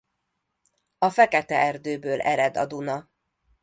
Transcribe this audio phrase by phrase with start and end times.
[0.99, 3.09] A Fekete-erdőből ered a Duna.